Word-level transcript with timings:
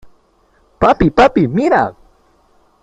¡papi!¡ 0.79 1.11
papi, 1.19 1.47
mira! 1.47 1.95